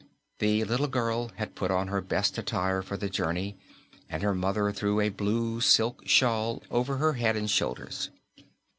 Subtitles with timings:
[0.39, 3.55] The little girl had put on her best attire for the journey
[4.09, 8.09] and her mother threw a blue silk shawl over her head and shoulders.